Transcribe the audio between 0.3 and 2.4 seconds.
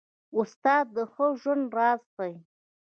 استاد د ښه ژوند راز ښيي.